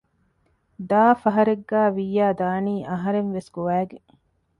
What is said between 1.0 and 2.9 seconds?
ފަހަރެއްގަ ވިއްޔާ ދާނީ